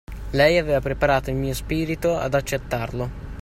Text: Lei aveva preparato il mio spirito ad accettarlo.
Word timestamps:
Lei 0.31 0.57
aveva 0.57 0.81
preparato 0.81 1.29
il 1.29 1.35
mio 1.35 1.53
spirito 1.53 2.17
ad 2.17 2.33
accettarlo. 2.33 3.09